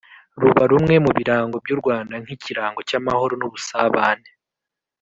[0.41, 4.29] ruba rumwe mu birango by’u Rwanda nk’ikirango cy’amahoro n’ubusabane.